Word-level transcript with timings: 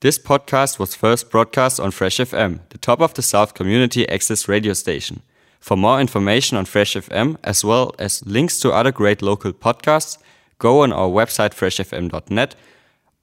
This 0.00 0.16
podcast 0.16 0.78
was 0.78 0.94
first 0.94 1.28
broadcast 1.28 1.80
on 1.80 1.90
Fresh 1.90 2.18
FM, 2.18 2.60
the 2.68 2.78
top 2.78 3.00
of 3.00 3.14
the 3.14 3.22
South 3.22 3.54
community 3.54 4.08
access 4.08 4.46
radio 4.46 4.72
station. 4.72 5.22
For 5.58 5.76
more 5.76 6.00
information 6.00 6.56
on 6.56 6.66
Fresh 6.66 6.94
FM, 6.94 7.36
as 7.42 7.64
well 7.64 7.92
as 7.98 8.24
links 8.24 8.60
to 8.60 8.70
other 8.70 8.92
great 8.92 9.22
local 9.22 9.52
podcasts, 9.52 10.16
go 10.60 10.82
on 10.84 10.92
our 10.92 11.08
website 11.08 11.50
freshfm.net 11.52 12.54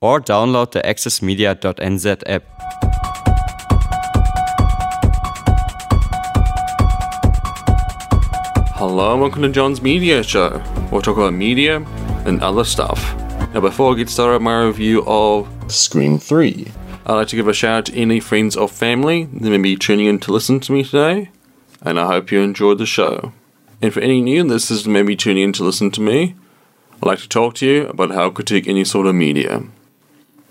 or 0.01 0.19
download 0.19 0.71
the 0.71 0.81
accessmedia.nz 0.81 2.23
app. 2.25 2.43
Hello 8.75 9.13
and 9.13 9.21
welcome 9.21 9.43
to 9.43 9.49
John's 9.49 9.81
Media 9.81 10.21
Show. 10.23 10.61
We'll 10.91 11.01
talk 11.01 11.15
about 11.15 11.31
media 11.31 11.77
and 12.25 12.43
other 12.43 12.65
stuff. 12.65 13.15
Now, 13.53 13.61
before 13.61 13.93
I 13.93 13.95
get 13.95 14.09
started 14.09 14.41
my 14.41 14.63
review 14.65 15.05
of 15.07 15.47
Scream 15.67 16.19
3. 16.19 16.71
I'd 17.05 17.13
like 17.13 17.27
to 17.29 17.35
give 17.35 17.47
a 17.47 17.53
shout 17.53 17.77
out 17.77 17.85
to 17.87 17.95
any 17.95 18.19
friends 18.19 18.55
or 18.55 18.67
family 18.67 19.25
that 19.25 19.49
may 19.49 19.57
be 19.57 19.75
tuning 19.75 20.05
in 20.05 20.19
to 20.19 20.31
listen 20.31 20.59
to 20.59 20.71
me 20.71 20.83
today, 20.83 21.29
and 21.81 21.99
I 21.99 22.05
hope 22.07 22.31
you 22.31 22.41
enjoyed 22.41 22.77
the 22.77 22.85
show. 22.85 23.33
And 23.81 23.93
for 23.93 23.99
any 23.99 24.21
new 24.21 24.43
listeners 24.43 24.83
that 24.83 24.89
may 24.89 25.01
be 25.01 25.15
tuning 25.15 25.43
in 25.43 25.53
to 25.53 25.63
listen 25.63 25.91
to 25.91 26.01
me, 26.01 26.35
I'd 26.93 27.07
like 27.07 27.19
to 27.19 27.29
talk 27.29 27.55
to 27.55 27.65
you 27.65 27.87
about 27.87 28.11
how 28.11 28.27
I 28.27 28.29
critique 28.29 28.67
any 28.67 28.85
sort 28.85 29.07
of 29.07 29.15
media. 29.15 29.63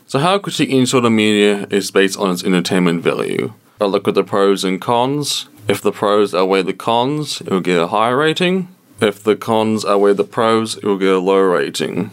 So, 0.06 0.18
how 0.18 0.34
I 0.34 0.38
critique 0.38 0.70
any 0.70 0.87
sort 0.87 1.04
of 1.04 1.12
media 1.12 1.66
is 1.70 1.90
based 1.90 2.18
on 2.18 2.30
its 2.30 2.45
entertainment 2.45 3.02
value. 3.02 3.54
I 3.80 3.87
look 3.87 4.06
at 4.06 4.15
the 4.15 4.24
pros 4.24 4.65
and 4.65 4.80
cons. 4.80 5.48
If 5.68 5.80
the 5.80 5.92
pros 5.92 6.34
outweigh 6.34 6.62
the 6.62 6.74
cons, 6.74 7.40
it 7.40 7.51
will 7.51 7.60
get 7.60 7.80
a 7.80 7.87
higher 7.87 8.16
rating. 8.16 8.68
If 9.01 9.23
the 9.23 9.37
cons 9.37 9.84
outweigh 9.84 10.12
the 10.12 10.24
pros, 10.24 10.76
it 10.76 10.84
will 10.84 10.98
get 10.98 11.12
a 11.12 11.18
low 11.18 11.40
rating. 11.40 12.10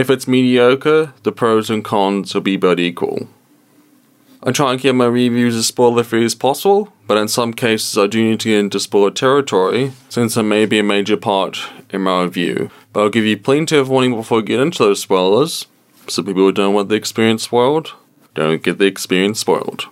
If 0.00 0.08
it's 0.08 0.26
mediocre, 0.26 1.12
the 1.24 1.30
pros 1.30 1.68
and 1.68 1.84
cons 1.84 2.32
will 2.32 2.40
be 2.40 2.54
about 2.54 2.80
equal. 2.80 3.28
I 4.42 4.50
try 4.50 4.72
and 4.72 4.80
keep 4.80 4.94
my 4.94 5.04
reviews 5.04 5.54
as 5.54 5.66
spoiler 5.66 6.02
free 6.02 6.24
as 6.24 6.34
possible, 6.34 6.90
but 7.06 7.18
in 7.18 7.28
some 7.28 7.52
cases 7.52 7.98
I 7.98 8.06
do 8.06 8.24
need 8.24 8.40
to 8.40 8.48
get 8.48 8.60
into 8.60 8.80
spoiler 8.80 9.10
territory, 9.10 9.92
since 10.08 10.38
it 10.38 10.44
may 10.44 10.64
be 10.64 10.78
a 10.78 10.82
major 10.82 11.18
part 11.18 11.58
in 11.90 12.00
my 12.00 12.22
review. 12.22 12.70
But 12.94 13.00
I'll 13.00 13.10
give 13.10 13.26
you 13.26 13.36
plenty 13.36 13.76
of 13.76 13.90
warning 13.90 14.16
before 14.16 14.38
I 14.38 14.40
get 14.40 14.58
into 14.58 14.82
those 14.82 15.02
spoilers, 15.02 15.66
so 16.08 16.22
people 16.22 16.44
who 16.44 16.52
don't 16.52 16.72
want 16.72 16.88
the 16.88 16.94
experience 16.94 17.42
spoiled, 17.42 17.92
don't 18.34 18.62
get 18.62 18.78
the 18.78 18.86
experience 18.86 19.40
spoiled. 19.40 19.84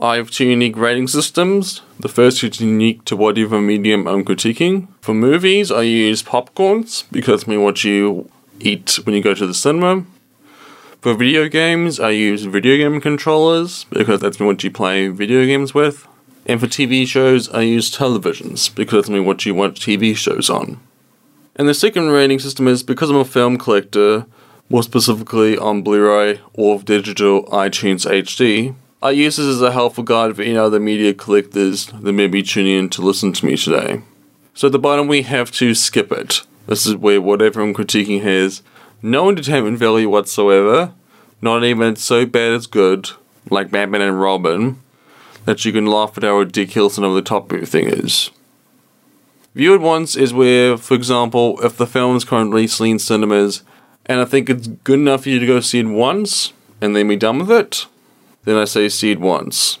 I 0.00 0.16
have 0.16 0.32
two 0.32 0.46
unique 0.46 0.76
rating 0.76 1.06
systems. 1.06 1.80
The 2.00 2.08
first 2.08 2.42
is 2.42 2.60
unique 2.60 3.04
to 3.04 3.14
whatever 3.14 3.60
medium 3.60 4.08
I'm 4.08 4.24
critiquing. 4.24 4.88
For 5.00 5.14
movies, 5.14 5.70
I 5.70 5.82
use 5.82 6.24
popcorns 6.24 7.04
because 7.12 7.46
me 7.46 7.56
what 7.56 7.84
you 7.84 8.28
eat 8.60 8.98
when 9.04 9.14
you 9.14 9.22
go 9.22 9.34
to 9.34 9.46
the 9.46 9.54
cinema. 9.54 10.04
For 11.00 11.14
video 11.14 11.48
games, 11.48 12.00
I 12.00 12.10
use 12.10 12.44
video 12.44 12.76
game 12.76 13.00
controllers 13.00 13.84
because 13.84 14.20
that's 14.20 14.40
what 14.40 14.64
you 14.64 14.70
play 14.70 15.08
video 15.08 15.44
games 15.44 15.74
with. 15.74 16.06
And 16.46 16.60
for 16.60 16.66
TV 16.66 17.06
shows, 17.06 17.48
I 17.50 17.62
use 17.62 17.94
televisions 17.94 18.74
because 18.74 19.06
that's 19.06 19.20
what 19.24 19.44
you 19.44 19.54
watch 19.54 19.80
TV 19.80 20.16
shows 20.16 20.48
on. 20.48 20.80
And 21.56 21.68
the 21.68 21.74
second 21.74 22.10
rating 22.10 22.38
system 22.38 22.66
is 22.68 22.82
because 22.82 23.10
I'm 23.10 23.16
a 23.16 23.24
film 23.24 23.58
collector, 23.58 24.26
more 24.68 24.82
specifically 24.82 25.56
on 25.56 25.82
Blu 25.82 26.06
ray 26.06 26.40
or 26.54 26.80
digital 26.80 27.44
iTunes 27.44 28.06
HD, 28.10 28.74
I 29.02 29.10
use 29.10 29.36
this 29.36 29.46
as 29.46 29.60
a 29.60 29.72
helpful 29.72 30.02
guide 30.02 30.34
for 30.34 30.40
any 30.40 30.56
other 30.56 30.80
media 30.80 31.12
collectors 31.12 31.88
that 31.88 32.12
may 32.14 32.26
be 32.26 32.42
tuning 32.42 32.78
in 32.78 32.88
to 32.88 33.02
listen 33.02 33.34
to 33.34 33.44
me 33.44 33.54
today. 33.54 34.00
So 34.54 34.68
at 34.68 34.72
the 34.72 34.78
bottom, 34.78 35.08
we 35.08 35.20
have 35.22 35.50
to 35.52 35.74
skip 35.74 36.10
it. 36.10 36.40
This 36.66 36.86
is 36.86 36.96
where 36.96 37.20
whatever 37.20 37.60
I'm 37.60 37.74
critiquing 37.74 38.22
has 38.22 38.62
no 39.02 39.28
entertainment 39.28 39.78
value 39.78 40.08
whatsoever, 40.08 40.92
not 41.42 41.62
even 41.64 41.96
so 41.96 42.24
bad 42.24 42.52
it's 42.52 42.66
good, 42.66 43.10
like 43.50 43.70
Batman 43.70 44.00
and 44.00 44.20
Robin, 44.20 44.80
that 45.44 45.64
you 45.64 45.72
can 45.72 45.86
laugh 45.86 46.16
at 46.16 46.24
how 46.24 46.38
ridiculous 46.38 46.96
and 46.96 47.04
over 47.04 47.16
the 47.16 47.22
top 47.22 47.52
everything 47.52 47.88
is. 47.88 48.30
View 49.54 49.74
it 49.74 49.80
once 49.80 50.16
is 50.16 50.32
where, 50.32 50.76
for 50.76 50.94
example, 50.94 51.60
if 51.62 51.76
the 51.76 51.86
film 51.86 52.16
is 52.16 52.24
currently 52.24 52.62
releasing 52.62 52.92
in 52.92 52.98
cinemas 52.98 53.62
and 54.06 54.20
I 54.20 54.24
think 54.24 54.50
it's 54.50 54.66
good 54.66 54.98
enough 54.98 55.24
for 55.24 55.28
you 55.28 55.38
to 55.38 55.46
go 55.46 55.60
see 55.60 55.80
it 55.80 55.86
once 55.86 56.52
and 56.80 56.96
then 56.96 57.08
be 57.08 57.16
done 57.16 57.38
with 57.38 57.52
it, 57.52 57.86
then 58.44 58.56
I 58.56 58.64
say 58.64 58.88
see 58.88 59.10
it 59.10 59.20
once. 59.20 59.78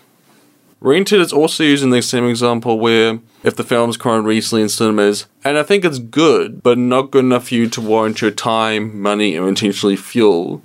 Rented 0.84 1.22
is 1.22 1.32
also 1.32 1.64
using 1.64 1.88
the 1.88 2.02
same 2.02 2.28
example 2.28 2.78
where 2.78 3.18
if 3.42 3.56
the 3.56 3.64
film's 3.64 3.96
currently 3.96 4.34
recently 4.34 4.60
in 4.60 4.68
cinemas, 4.68 5.24
and 5.42 5.56
I 5.56 5.62
think 5.62 5.82
it's 5.82 5.98
good, 5.98 6.62
but 6.62 6.76
not 6.76 7.10
good 7.10 7.24
enough 7.24 7.48
for 7.48 7.54
you 7.54 7.70
to 7.70 7.80
warrant 7.80 8.20
your 8.20 8.30
time, 8.30 9.00
money, 9.00 9.34
and 9.34 9.48
potentially 9.56 9.96
fuel, 9.96 10.60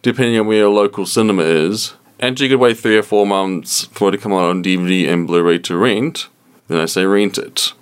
depending 0.00 0.40
on 0.40 0.46
where 0.46 0.56
your 0.56 0.70
local 0.70 1.04
cinema 1.04 1.42
is, 1.42 1.92
and 2.18 2.40
you 2.40 2.48
could 2.48 2.58
wait 2.58 2.78
three 2.78 2.96
or 2.96 3.02
four 3.02 3.26
months 3.26 3.84
for 3.92 4.08
it 4.08 4.12
to 4.12 4.16
come 4.16 4.32
out 4.32 4.48
on 4.48 4.64
DVD 4.64 5.06
and 5.06 5.26
Blu-ray 5.26 5.58
to 5.58 5.76
rent, 5.76 6.28
then 6.68 6.80
I 6.80 6.86
say 6.86 7.04
rent 7.04 7.36
it. 7.36 7.74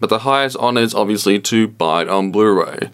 But 0.00 0.10
the 0.10 0.26
highest 0.26 0.56
honor 0.56 0.80
is 0.80 0.92
obviously 0.92 1.38
to 1.38 1.68
buy 1.68 2.02
it 2.02 2.08
on 2.08 2.32
Blu-ray. 2.32 2.90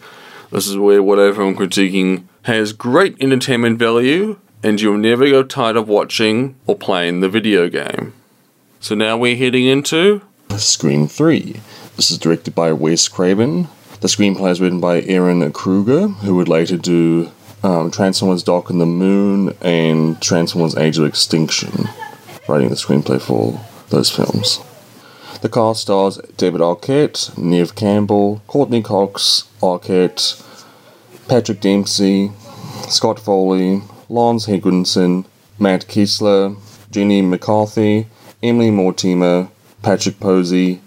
This 0.50 0.68
is 0.68 0.76
where 0.76 1.02
whatever 1.02 1.40
I'm 1.40 1.56
critiquing 1.56 2.24
has 2.42 2.74
great 2.74 3.16
entertainment 3.22 3.78
value, 3.78 4.38
and 4.62 4.80
you'll 4.80 4.98
never 4.98 5.28
go 5.28 5.42
tired 5.42 5.76
of 5.76 5.88
watching 5.88 6.56
or 6.66 6.76
playing 6.76 7.20
the 7.20 7.28
video 7.28 7.68
game. 7.68 8.12
So 8.80 8.94
now 8.94 9.16
we're 9.16 9.36
heading 9.36 9.66
into 9.66 10.22
Scream 10.56 11.08
3. 11.08 11.60
This 11.96 12.10
is 12.10 12.18
directed 12.18 12.54
by 12.54 12.72
Wes 12.72 13.08
Craven. 13.08 13.68
The 14.00 14.08
screenplay 14.08 14.52
is 14.52 14.60
written 14.60 14.80
by 14.80 15.00
Ehren 15.00 15.52
Kruger, 15.52 16.06
who 16.08 16.36
would 16.36 16.48
later 16.48 16.76
do 16.76 17.32
um, 17.64 17.90
Transformers 17.90 18.44
Dark 18.44 18.70
and 18.70 18.80
the 18.80 18.86
Moon 18.86 19.56
and 19.60 20.20
Transformers 20.22 20.76
Age 20.76 20.98
of 20.98 21.04
Extinction, 21.04 21.88
writing 22.48 22.68
the 22.68 22.76
screenplay 22.76 23.20
for 23.20 23.60
those 23.90 24.10
films. 24.10 24.60
The 25.40 25.48
cast 25.48 25.82
stars 25.82 26.18
David 26.36 26.60
Arquette, 26.60 27.36
Neve 27.36 27.74
Campbell, 27.74 28.40
Courteney 28.46 28.82
Cox, 28.82 29.48
Arquette, 29.60 30.44
Patrick 31.28 31.60
Dempsey, 31.60 32.30
Scott 32.88 33.18
Foley, 33.18 33.82
Lance 34.10 34.46
Henriksen, 34.46 35.26
Matt 35.58 35.86
Keeslar, 35.86 36.56
Jenny 36.90 37.20
McCarthy, 37.20 38.06
Emily 38.42 38.70
Mortimer, 38.70 39.48
Patrick 39.82 40.18
Posey, 40.18 40.80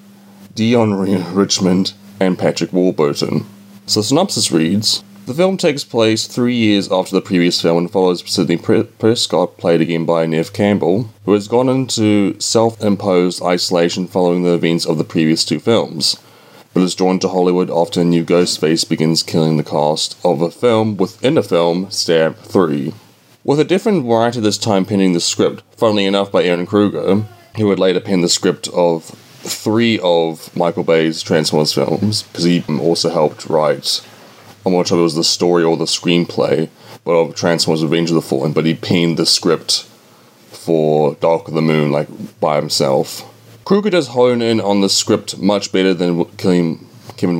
Deon 0.56 1.36
Richmond, 1.36 1.94
and 2.20 2.38
Patrick 2.38 2.74
Warburton. 2.74 3.46
So, 3.86 4.00
the 4.00 4.06
synopsis 4.06 4.52
reads 4.52 5.04
The 5.28 5.34
film 5.34 5.58
takes 5.58 5.84
place 5.84 6.26
three 6.26 6.56
years 6.56 6.92
after 6.92 7.14
the 7.14 7.22
previous 7.22 7.62
film 7.62 7.78
and 7.78 7.92
follows 7.92 8.24
Sidney 8.26 8.58
Prescott, 8.58 9.58
played 9.58 9.82
again 9.82 10.06
by 10.06 10.26
Neve 10.26 10.54
Campbell, 10.54 11.10
who 11.26 11.34
has 11.34 11.48
gone 11.48 11.70
into 11.70 12.40
self 12.40 12.82
imposed 12.82 13.44
isolation 13.44 14.08
following 14.08 14.44
the 14.44 14.54
events 14.54 14.86
of 14.86 14.98
the 14.98 15.04
previous 15.04 15.46
two 15.46 15.60
films, 15.60 16.18
but 16.74 16.84
is 16.84 16.96
drawn 16.96 17.20
to 17.20 17.30
Hollywood 17.30 17.70
after 17.70 18.02
a 18.02 18.04
new 18.04 18.26
Ghostface 18.26 18.88
begins 18.88 19.22
killing 19.22 19.58
the 19.58 19.64
cast 19.64 20.18
of 20.26 20.42
a 20.42 20.50
film 20.50 20.98
within 20.98 21.38
a 21.38 21.44
film, 21.44 21.92
Stab 21.92 22.38
3. 22.38 22.94
With 23.44 23.60
a 23.60 23.64
different 23.64 24.06
writer 24.06 24.40
this 24.40 24.60
time 24.60 24.86
penning 24.86 25.14
the 25.14 25.20
script, 25.20 25.64
funnily 25.76 26.06
enough 26.06 26.32
by 26.32 26.44
Ehren 26.44 26.68
Kruger, 26.68 27.24
who 27.58 27.66
would 27.66 27.80
later 27.80 28.00
pen 28.00 28.22
the 28.22 28.30
script 28.30 28.68
of 28.68 29.06
three 29.06 30.00
of 30.04 30.56
Michael 30.56 30.84
Bay's 30.84 31.24
Transformers 31.24 31.74
films, 31.74 32.22
because 32.22 32.44
he 32.44 32.64
also 32.70 33.10
helped 33.10 33.48
write, 33.48 34.06
I'm 34.64 34.74
not 34.74 34.88
sure 34.88 35.00
it 35.00 35.02
was 35.02 35.16
the 35.16 35.24
story 35.24 35.64
or 35.64 35.76
the 35.76 35.86
screenplay, 35.86 36.70
but 37.04 37.14
of 37.14 37.34
Transformers 37.34 37.82
Revenge 37.82 38.12
of 38.12 38.16
the 38.16 38.22
Fallen, 38.22 38.54
but 38.54 38.68
he 38.68 38.76
penned 38.76 39.18
the 39.18 39.26
script 39.26 39.86
for 40.52 41.16
Dark 41.16 41.48
of 41.48 41.56
the 41.56 41.64
Moon, 41.64 41.92
like, 41.92 42.40
by 42.40 42.58
himself. 42.58 43.28
Kruger 43.66 43.90
does 43.90 44.10
hone 44.10 44.44
in 44.44 44.62
on 44.62 44.82
the 44.82 44.90
script 44.90 45.40
much 45.40 45.72
better 45.72 45.96
than 45.96 46.26
Kevin 46.38 46.88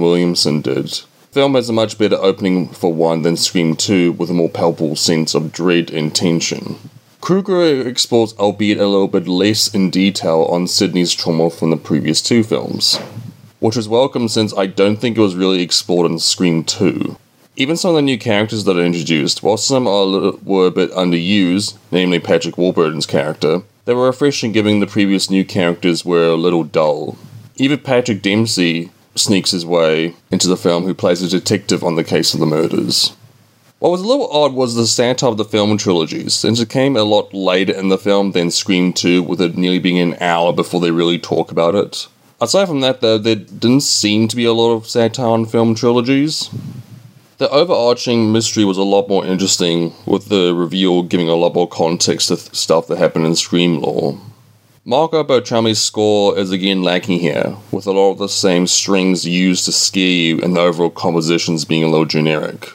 Williamson 0.02 0.62
did. 0.62 1.02
Film 1.32 1.56
has 1.56 1.70
a 1.70 1.74
much 1.74 1.98
better 1.98 2.18
opening 2.18 2.68
for 2.68 2.92
one 2.92 3.22
than 3.22 3.38
Scream 3.38 3.78
2 3.78 4.12
with 4.12 4.30
a 4.30 4.34
more 4.34 4.50
palpable 4.50 4.98
sense 4.98 5.34
of 5.34 5.54
dread 5.54 5.90
and 5.90 6.14
tension. 6.14 6.76
Kruger 7.22 7.88
explores, 7.88 8.34
albeit 8.34 8.80
a 8.80 8.86
little 8.86 9.08
bit 9.08 9.30
less 9.30 9.74
in 9.74 9.90
detail, 9.90 10.44
on 10.52 10.68
Sidney's 10.68 11.14
trauma 11.14 11.50
from 11.50 11.70
the 11.70 11.78
previous 11.78 12.22
two 12.22 12.44
films, 12.44 12.98
which 13.60 13.78
was 13.78 13.88
welcome 13.88 14.28
since 14.28 14.54
I 14.58 14.66
don't 14.66 14.98
think 14.98 15.18
it 15.18 15.22
was 15.22 15.36
really 15.36 15.62
explored 15.62 16.12
in 16.12 16.20
Scream 16.20 16.66
2. 16.66 17.16
Even 17.56 17.78
some 17.78 17.92
of 17.92 17.96
the 17.96 18.02
new 18.02 18.18
characters 18.18 18.66
that 18.66 18.76
are 18.76 18.84
introduced, 18.84 19.42
while 19.42 19.56
some 19.56 19.88
are 19.88 20.02
a 20.02 20.04
little, 20.04 20.38
were 20.44 20.68
a 20.68 20.72
bit 20.72 20.92
underused, 20.92 21.78
namely 21.92 22.20
Patrick 22.20 22.58
Warburton's 22.58 23.06
character, 23.06 23.62
they 23.86 23.94
were 23.94 24.08
refreshing 24.08 24.52
given 24.52 24.82
the 24.82 24.86
previous 24.86 25.30
new 25.30 25.46
characters 25.46 26.04
were 26.04 26.28
a 26.28 26.36
little 26.36 26.66
dull. 26.66 27.18
Even 27.56 27.80
Patrick 27.80 28.22
Dempsey 28.22 28.92
sneaks 29.16 29.52
his 29.52 29.66
way 29.66 30.16
into 30.32 30.48
the 30.48 30.58
film, 30.58 30.84
who 30.84 30.94
plays 30.94 31.22
a 31.22 31.28
detective 31.28 31.84
on 31.84 31.96
the 31.96 32.04
case 32.04 32.34
of 32.34 32.40
the 32.40 32.46
murders. 32.46 33.16
What 33.80 33.90
was 33.90 34.02
a 34.02 34.08
little 34.08 34.32
odd 34.32 34.54
was 34.54 34.76
the 34.76 34.86
satire 34.86 35.30
of 35.30 35.38
the 35.38 35.44
film 35.44 35.76
trilogies, 35.76 36.36
since 36.36 36.60
it 36.60 36.70
came 36.70 36.96
a 36.96 37.04
lot 37.04 37.34
later 37.34 37.74
in 37.74 37.90
the 37.90 37.98
film 37.98 38.32
than 38.32 38.52
Scream 38.52 38.94
2, 38.94 39.24
with 39.24 39.42
it 39.42 39.58
nearly 39.58 39.80
being 39.80 39.98
an 39.98 40.16
hour 40.22 40.54
before 40.54 40.80
they 40.80 40.92
really 40.92 41.18
talk 41.18 41.52
about 41.52 41.74
it. 41.74 42.08
Aside 42.40 42.68
from 42.68 42.82
that, 42.82 43.02
though, 43.02 43.18
there 43.18 43.36
didn't 43.36 43.82
seem 43.82 44.28
to 44.28 44.36
be 44.36 44.46
a 44.46 44.54
lot 44.54 44.74
of 44.74 44.88
satire 44.88 45.26
on 45.26 45.46
film 45.46 45.74
trilogies. 45.74 46.50
The 47.40 47.50
overarching 47.50 48.32
mystery 48.32 48.66
was 48.66 48.78
a 48.78 48.84
lot 48.84 49.10
more 49.10 49.26
interesting, 49.26 49.94
with 50.06 50.30
the 50.30 50.54
reveal 50.54 51.02
giving 51.02 51.28
a 51.28 51.34
lot 51.34 51.56
more 51.56 51.68
context 51.68 52.28
to 52.28 52.36
th- 52.36 52.54
stuff 52.54 52.86
that 52.86 53.00
happened 53.00 53.26
in 53.26 53.36
Scream 53.36 53.80
lore. 53.80 54.20
Marco 54.84 55.24
Beltrami's 55.24 55.80
score 55.80 56.36
is 56.40 56.50
again 56.50 56.82
lacking 56.82 57.20
here, 57.20 57.56
with 57.72 57.86
a 57.86 57.92
lot 57.92 58.14
of 58.14 58.18
the 58.18 58.28
same 58.28 58.66
strings 58.66 59.28
used 59.28 59.66
to 59.66 59.72
scare 59.72 60.08
you 60.08 60.42
and 60.42 60.56
the 60.56 60.60
overall 60.60 60.90
compositions 60.90 61.66
being 61.66 61.84
a 61.84 61.88
little 61.88 62.08
generic. 62.08 62.68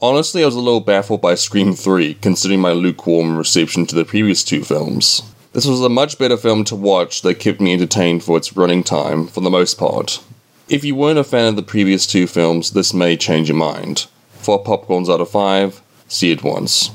Honestly, 0.00 0.42
I 0.42 0.46
was 0.46 0.54
a 0.54 0.60
little 0.60 0.80
baffled 0.80 1.20
by 1.20 1.34
Scream 1.34 1.74
3, 1.74 2.14
considering 2.22 2.62
my 2.62 2.72
lukewarm 2.72 3.36
reception 3.36 3.84
to 3.84 3.94
the 3.94 4.06
previous 4.06 4.42
two 4.42 4.64
films. 4.64 5.20
This 5.52 5.66
was 5.66 5.82
a 5.82 5.90
much 5.90 6.18
better 6.18 6.38
film 6.38 6.64
to 6.64 6.74
watch 6.74 7.20
that 7.20 7.38
kept 7.38 7.60
me 7.60 7.74
entertained 7.74 8.24
for 8.24 8.38
its 8.38 8.56
running 8.56 8.82
time, 8.82 9.26
for 9.26 9.42
the 9.42 9.50
most 9.50 9.76
part. 9.76 10.24
If 10.70 10.84
you 10.84 10.94
weren't 10.94 11.18
a 11.18 11.24
fan 11.24 11.48
of 11.48 11.56
the 11.56 11.62
previous 11.62 12.06
two 12.06 12.26
films, 12.26 12.70
this 12.70 12.94
may 12.94 13.14
change 13.14 13.50
your 13.50 13.58
mind. 13.58 14.06
Four 14.30 14.64
popcorns 14.64 15.12
out 15.12 15.20
of 15.20 15.28
five, 15.28 15.82
see 16.08 16.30
it 16.30 16.42
once. 16.42 16.92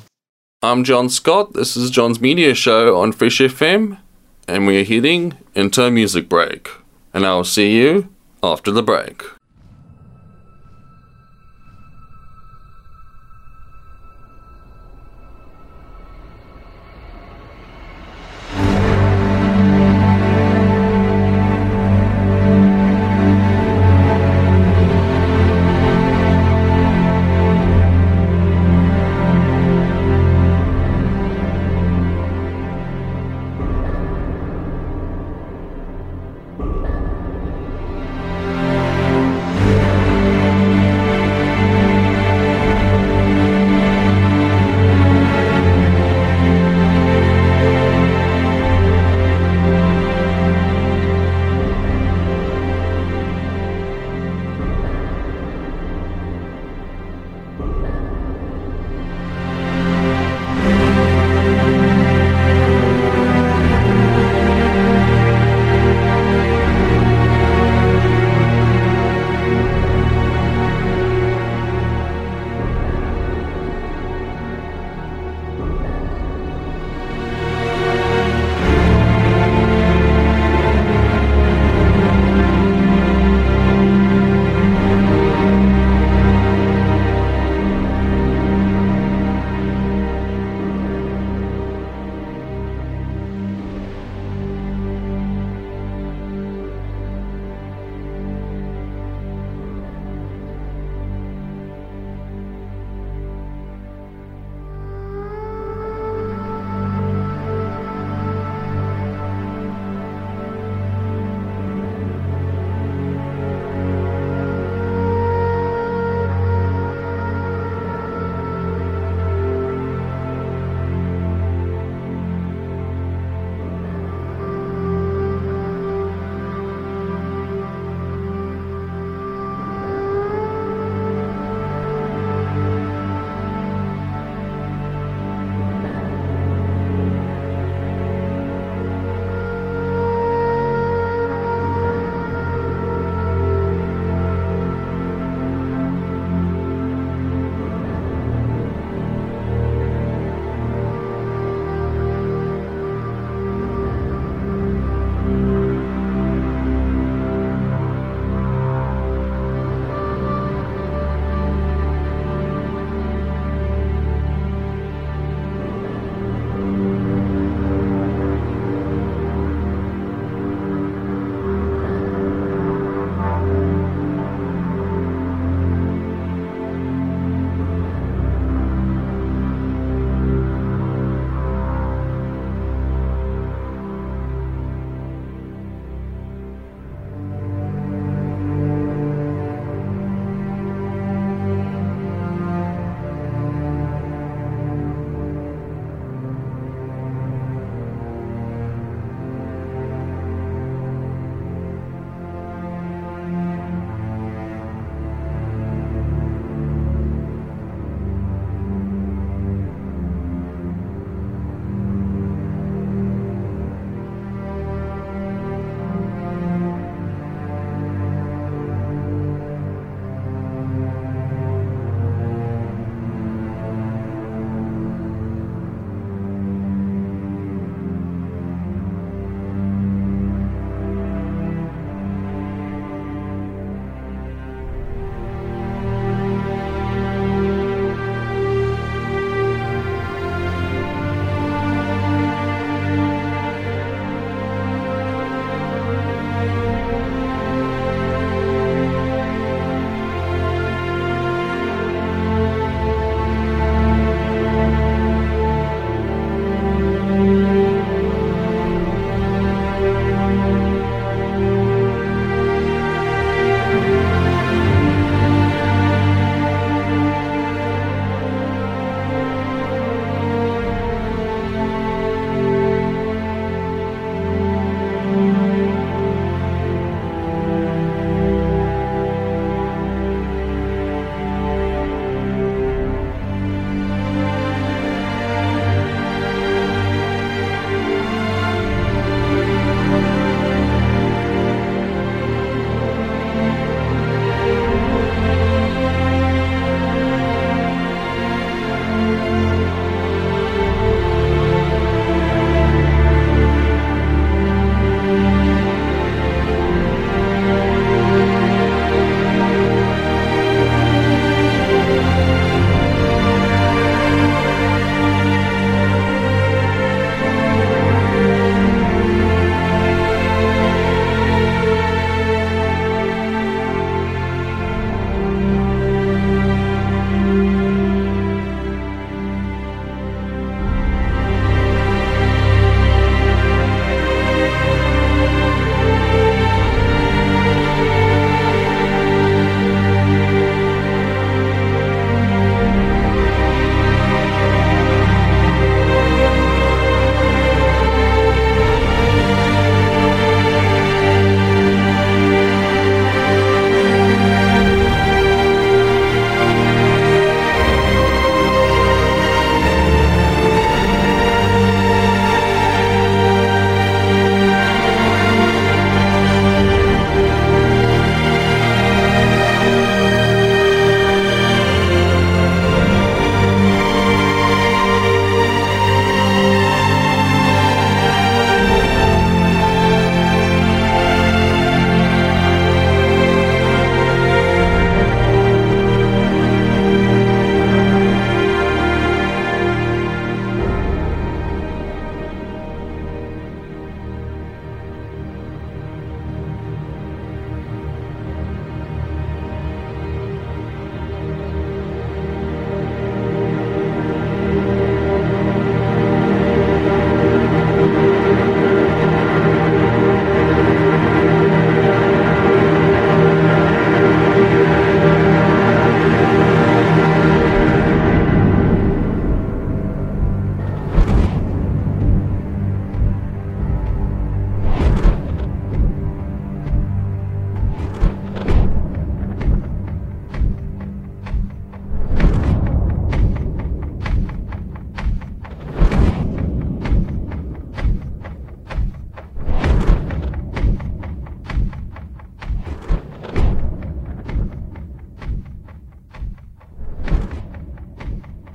I'm 0.63 0.83
John 0.83 1.09
Scott. 1.09 1.53
This 1.53 1.77
is 1.77 1.91
John's 1.91 2.19
Media 2.19 2.55
Show 2.55 2.99
on 2.99 3.11
Fresh 3.11 3.38
FM, 3.38 3.99
and 4.47 4.67
we're 4.67 4.85
heading 4.85 5.38
into 5.55 5.83
a 5.83 5.91
music 5.91 6.29
break. 6.29 6.69
And 7.13 7.25
I'll 7.25 7.43
see 7.43 7.77
you 7.77 8.13
after 8.41 8.71
the 8.71 8.83
break. 8.83 9.23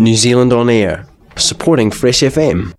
New 0.06 0.14
Zealand 0.14 0.52
on 0.52 0.70
Air, 0.70 1.04
supporting 1.34 1.90
Fresh 1.90 2.20
FM. 2.20 2.72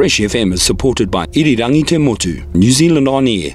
Fresh 0.00 0.20
FM 0.20 0.54
is 0.54 0.62
supported 0.62 1.10
by 1.10 1.26
Irirangi 1.26 1.84
Te 1.86 1.98
Motu, 1.98 2.42
New 2.54 2.70
Zealand 2.70 3.06
On 3.06 3.28
Air. 3.28 3.54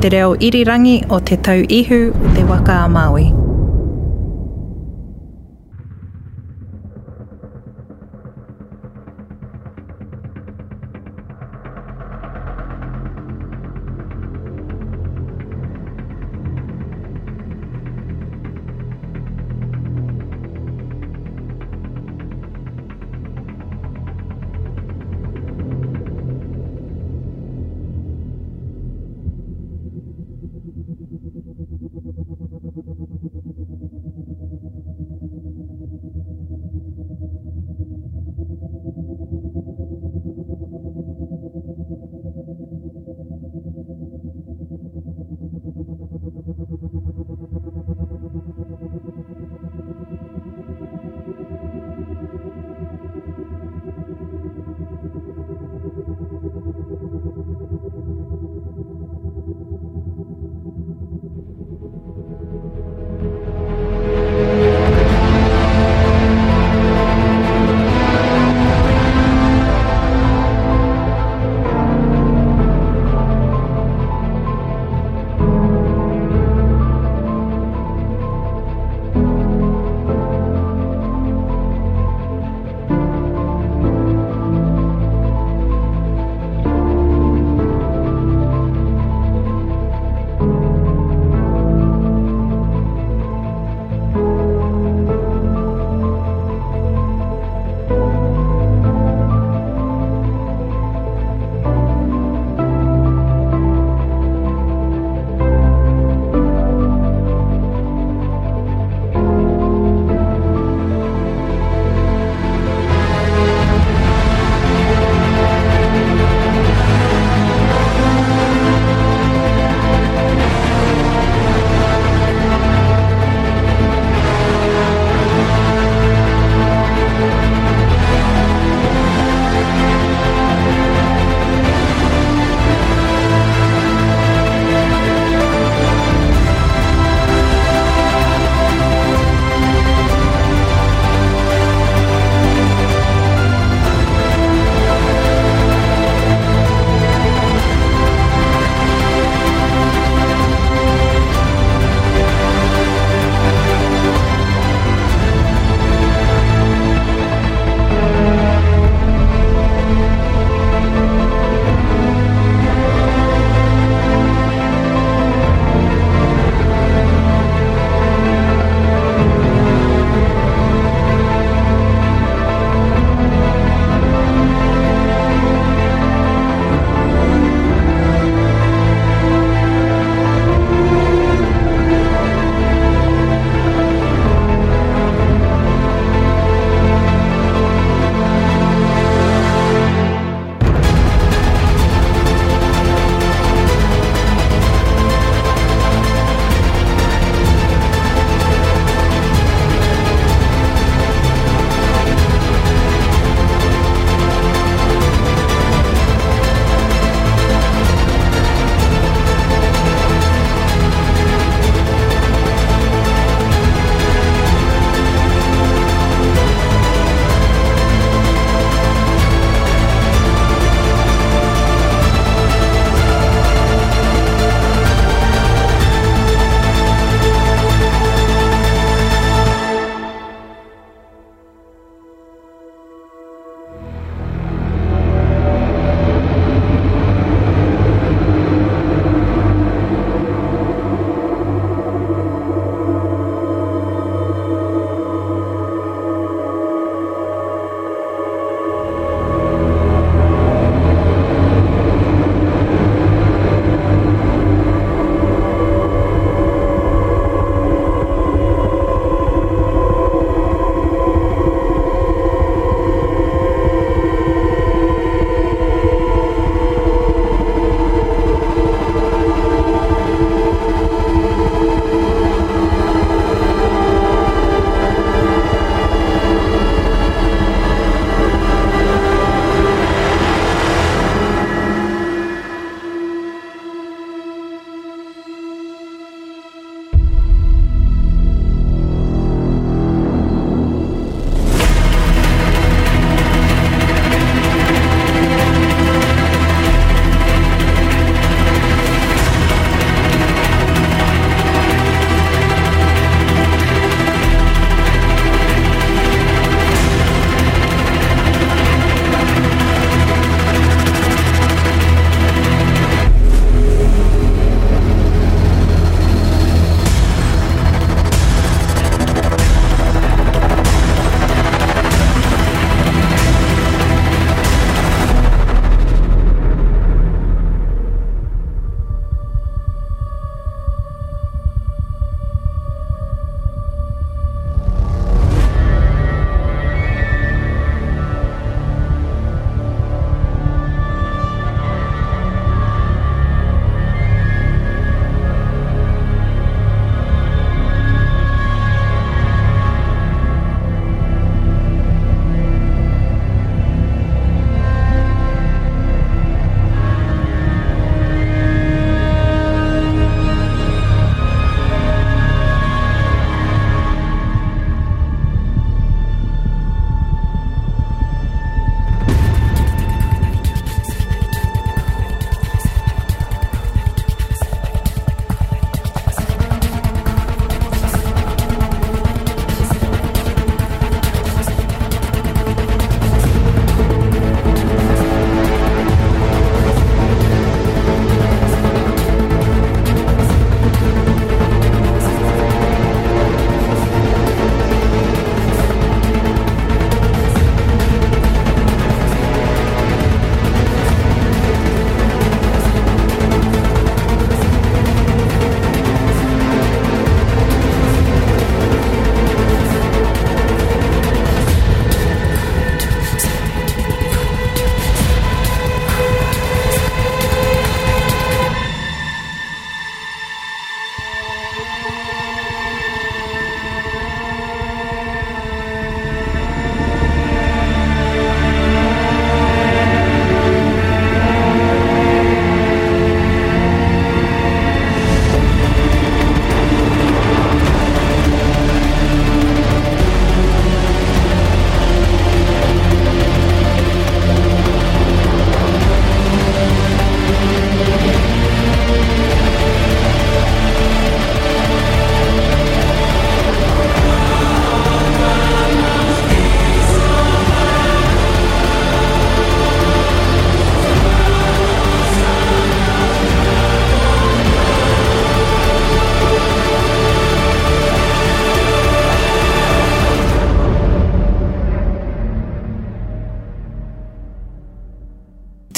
Te 0.00 0.08
reo 0.08 0.32
irirangi 0.40 0.94
o 1.08 1.20
te 1.20 1.36
tau 1.36 1.60
ihu 1.68 2.00
o 2.08 2.32
te 2.34 2.44
waka 2.48 2.80
a 2.86 2.88
Māui. 2.88 3.39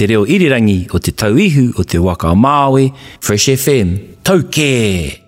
Te 0.03 0.09
reo 0.11 0.25
irirangi 0.27 0.89
o 0.91 0.99
te 0.99 1.13
tauihu 1.15 1.69
o 1.79 1.87
te 1.87 2.01
waka 2.03 2.33
o 2.35 2.39
Māui, 2.39 2.91
Fresh 3.23 3.55
FM, 3.55 3.99
tau 4.27 4.49
kē! 4.51 5.22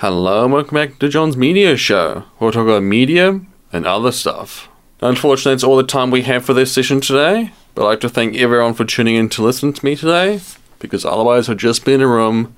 Hello 0.00 0.44
and 0.44 0.52
welcome 0.52 0.74
back 0.74 0.98
to 0.98 1.08
John's 1.08 1.38
Media 1.38 1.74
Show. 1.74 2.24
We'll 2.38 2.52
talk 2.52 2.64
about 2.64 2.82
media 2.82 3.40
and 3.72 3.86
other 3.86 4.12
stuff. 4.12 4.68
Unfortunately, 5.00 5.54
it's 5.54 5.64
all 5.64 5.78
the 5.78 5.84
time 5.84 6.10
we 6.10 6.20
have 6.24 6.44
for 6.44 6.52
this 6.52 6.70
session 6.70 7.00
today, 7.00 7.50
but 7.74 7.82
I'd 7.82 7.88
like 7.88 8.00
to 8.00 8.10
thank 8.10 8.36
everyone 8.36 8.74
for 8.74 8.84
tuning 8.84 9.14
in 9.14 9.30
to 9.30 9.42
listen 9.42 9.72
to 9.72 9.82
me 9.82 9.96
today, 9.96 10.42
because 10.80 11.06
otherwise 11.06 11.48
I'd 11.48 11.56
just 11.56 11.86
be 11.86 11.94
in 11.94 12.02
a 12.02 12.06
room 12.06 12.54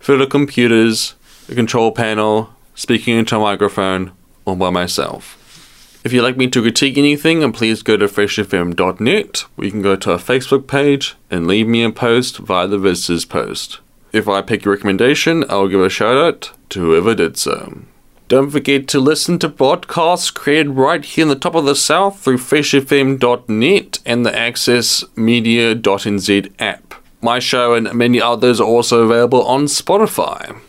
full 0.00 0.20
of 0.20 0.28
computers, 0.28 1.14
a 1.48 1.54
control 1.54 1.92
panel, 1.92 2.54
speaking 2.74 3.16
into 3.16 3.36
a 3.36 3.40
microphone, 3.40 4.12
all 4.44 4.56
by 4.56 4.68
myself. 4.68 6.02
If 6.04 6.12
you'd 6.12 6.24
like 6.24 6.36
me 6.36 6.48
to 6.48 6.60
critique 6.60 6.98
anything, 6.98 7.40
then 7.40 7.52
please 7.52 7.82
go 7.82 7.96
to 7.96 8.04
freshfm.net, 8.04 9.38
where 9.54 9.64
you 9.64 9.70
can 9.70 9.80
go 9.80 9.96
to 9.96 10.12
our 10.12 10.18
Facebook 10.18 10.66
page 10.66 11.14
and 11.30 11.46
leave 11.46 11.68
me 11.68 11.82
a 11.84 11.90
post 11.90 12.36
via 12.36 12.68
the 12.68 12.78
visitors 12.78 13.24
post. 13.24 13.80
If 14.12 14.28
I 14.28 14.42
pick 14.42 14.66
your 14.66 14.74
recommendation, 14.74 15.46
I'll 15.48 15.68
give 15.68 15.80
a 15.80 15.88
shout 15.88 16.18
out 16.18 16.52
to 16.70 16.80
whoever 16.80 17.14
did 17.14 17.36
so. 17.36 17.82
Don't 18.28 18.50
forget 18.50 18.88
to 18.88 18.98
listen 18.98 19.38
to 19.38 19.48
podcasts 19.48 20.34
created 20.34 20.70
right 20.70 21.04
here 21.04 21.22
in 21.22 21.28
the 21.28 21.36
top 21.36 21.54
of 21.54 21.64
the 21.64 21.76
South 21.76 22.18
through 22.18 22.38
freshfm.net 22.38 23.98
and 24.04 24.26
the 24.26 24.32
accessmedia.nz 24.32 26.52
app. 26.58 26.94
My 27.22 27.38
show 27.38 27.74
and 27.74 27.94
many 27.94 28.20
others 28.20 28.60
are 28.60 28.66
also 28.66 29.04
available 29.04 29.46
on 29.46 29.66
Spotify. 29.66 30.60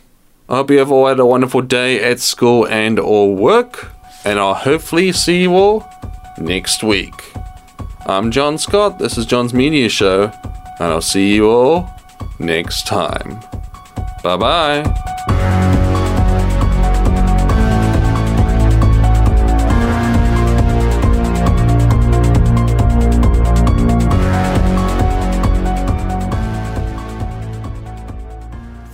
I 0.47 0.55
hope 0.55 0.69
you 0.69 0.77
have 0.77 0.91
all 0.91 1.07
had 1.07 1.19
a 1.19 1.25
wonderful 1.25 1.61
day 1.61 2.03
at 2.03 2.19
school 2.19 2.67
and 2.67 2.99
or 2.99 3.35
work, 3.35 3.91
and 4.23 4.39
I'll 4.39 4.53
hopefully 4.53 5.11
see 5.11 5.41
you 5.41 5.55
all 5.55 5.89
next 6.37 6.83
week. 6.83 7.33
I'm 8.05 8.31
John 8.31 8.57
Scott, 8.57 8.99
this 8.99 9.17
is 9.17 9.25
John's 9.25 9.53
Media 9.53 9.89
Show, 9.89 10.31
and 10.79 10.93
I'll 10.93 11.01
see 11.01 11.33
you 11.33 11.49
all 11.49 11.89
next 12.39 12.87
time. 12.87 13.41
Bye 14.23 14.37
bye. 14.37 14.83